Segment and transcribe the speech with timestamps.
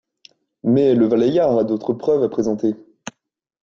[0.63, 2.75] Mais le Valeyard a d'autres preuves à présenter...